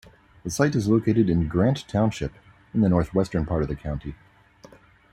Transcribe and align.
The 0.43 0.49
site 0.49 0.73
is 0.73 0.87
located 0.87 1.29
in 1.29 1.47
Grant 1.47 1.87
Township, 1.87 2.33
in 2.73 2.81
the 2.81 2.89
northwestern 2.89 3.45
part 3.45 3.61
of 3.61 3.67
the 3.67 3.75
county. 3.75 4.15